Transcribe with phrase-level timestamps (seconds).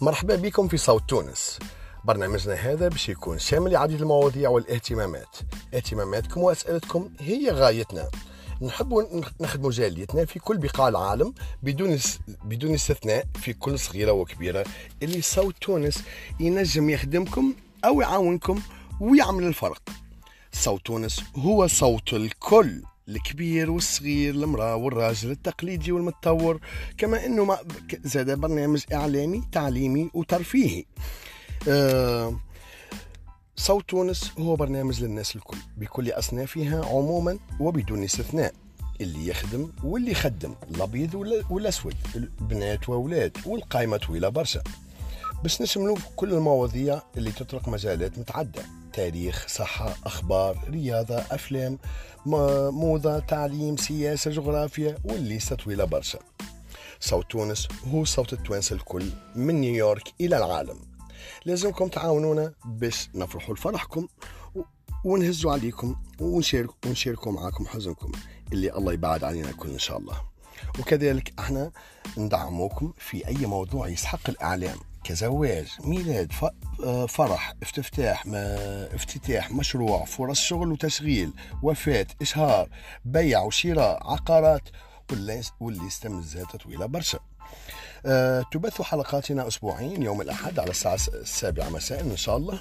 [0.00, 1.58] مرحبا بكم في صوت تونس.
[2.04, 5.36] برنامجنا هذا باش يكون شامل لعديد المواضيع والاهتمامات.
[5.74, 8.08] اهتماماتكم وأسئلتكم هي غايتنا.
[8.62, 8.94] نحب
[9.40, 11.98] نخدم جاليتنا في كل بقاع العالم بدون
[12.44, 14.66] بدون استثناء في كل صغيرة وكبيرة.
[15.02, 16.02] اللي صوت تونس
[16.40, 17.54] ينجم يخدمكم
[17.84, 18.62] أو يعاونكم
[19.00, 19.82] ويعمل الفرق.
[20.52, 22.82] صوت تونس هو صوت الكل.
[23.08, 26.60] الكبير والصغير المرأة والراجل التقليدي والمتطور.
[26.98, 27.58] كما إنه
[28.04, 30.84] زاد برنامج إعلامي تعليمي وترفيهي.
[31.68, 32.40] آه
[33.56, 38.54] صوت تونس هو برنامج للناس الكل بكل أصنافها عموما وبدون استثناء.
[39.00, 41.14] اللي يخدم واللي يخدم الأبيض
[41.50, 44.62] والأسود البنات وأولاد والقائمه طويلة برشا.
[45.42, 48.62] باش نشملوا كل المواضيع اللي تطرق مجالات متعددة.
[48.98, 51.78] تاريخ صحة أخبار رياضة أفلام
[52.26, 56.18] موضة تعليم سياسة جغرافيا والليستة طويلة برشا.
[57.00, 60.78] صوت تونس هو صوت التوانسة الكل من نيويورك إلى العالم.
[61.44, 64.08] لازمكم تعاونونا باش نفرحوا لفرحكم
[65.04, 68.12] ونهزوا عليكم ونشارك ونشاركوا معاكم حزنكم
[68.52, 70.20] اللي الله يبعد علينا الكل إن شاء الله.
[70.78, 71.72] وكذلك إحنا
[72.16, 74.78] ندعموكم في أي موضوع يسحق الإعلام.
[75.08, 76.32] كزواج ميلاد
[76.84, 78.24] آه، فرح افتتاح
[78.94, 82.68] افتتاح مشروع فرص شغل وتشغيل وفاة إشهار
[83.04, 84.68] بيع وشراء عقارات
[85.60, 87.18] واللي استمزها طويلة برشا.
[88.06, 92.60] أه تبث حلقاتنا أسبوعين يوم الأحد على الساعة السابعة مساء إن شاء الله.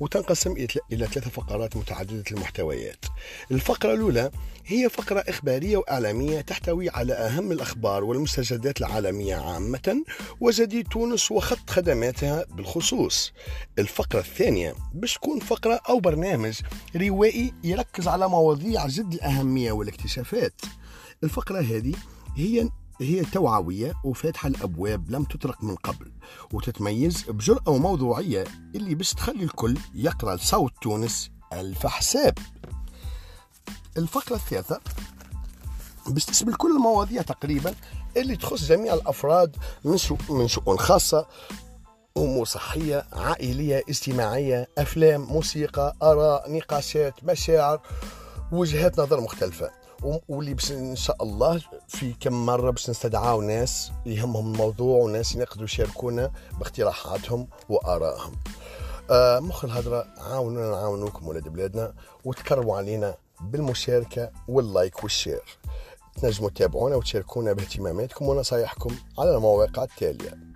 [0.00, 0.52] وتنقسم
[0.92, 3.04] إلى ثلاث فقرات متعددة المحتويات.
[3.50, 4.30] الفقرة الأولى
[4.66, 10.04] هي فقرة إخبارية وإعلامية تحتوي على أهم الأخبار والمستجدات العالمية عامة
[10.40, 13.32] وجديد تونس وخط خدماتها بالخصوص.
[13.78, 16.60] الفقرة الثانية باش تكون فقرة أو برنامج
[16.96, 20.60] روائي يركز على مواضيع جد الأهمية والاكتشافات.
[21.24, 21.94] الفقرة هذه
[22.36, 22.68] هي
[23.02, 26.12] هي توعوية وفاتحة الأبواب لم تطرق من قبل
[26.52, 32.38] وتتميز بجرأة وموضوعية اللي باش تخلي الكل يقرأ صوت تونس ألف حساب.
[33.96, 34.80] الفقرة الثالثة
[36.06, 37.74] باش تشمل كل المواضيع تقريبا
[38.16, 39.98] اللي تخص جميع الأفراد من
[40.28, 41.26] من شؤون خاصة
[42.16, 47.80] أمور صحية عائلية اجتماعية أفلام موسيقى آراء نقاشات مشاعر
[48.52, 49.70] وجهات نظر مختلفة.
[50.02, 55.64] واللي باش إن شاء الله في كم مرة باش نستدعاو ناس يهمهم الموضوع وناس يقدروا
[55.64, 58.32] يشاركونا باقتراحاتهم وآرائهم.
[59.10, 65.42] آه مخ الهضرة عاونونا نعاونوكم ولاد بلادنا وتكرموا علينا بالمشاركة واللايك والشير.
[66.22, 70.51] تنجموا تتابعونا وتشاركونا باهتماماتكم ونصايحكم على المواقع التالية.